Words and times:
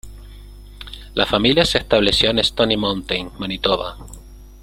La 1.13 1.27
familia 1.27 1.63
se 1.63 1.77
estableció 1.77 2.31
en 2.31 2.39
Stony 2.39 2.75
Mountain, 2.75 3.29
Manitoba. 3.37 3.97